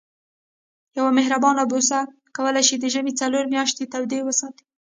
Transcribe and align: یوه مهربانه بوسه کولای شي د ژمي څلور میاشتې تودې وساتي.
یوه 0.97 1.11
مهربانه 1.17 1.63
بوسه 1.71 1.99
کولای 2.35 2.63
شي 2.67 2.75
د 2.79 2.85
ژمي 2.93 3.13
څلور 3.21 3.43
میاشتې 3.53 3.83
تودې 3.93 4.19
وساتي. 4.23 4.65